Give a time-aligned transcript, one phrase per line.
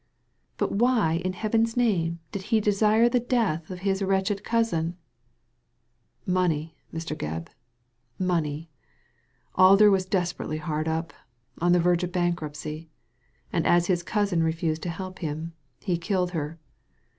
[0.57, 4.95] "But why in Heaven's name did he desire the death of his wretched cousin?"
[6.39, 7.15] "Money, Mr.
[7.15, 7.49] Gebb—
[8.17, 8.71] money.
[9.53, 11.13] Alder was des perately hard up—
[11.59, 12.89] on the verge of bankruptcy;
[13.53, 15.53] and as his cousin refused to help him,
[15.83, 16.57] he killed her.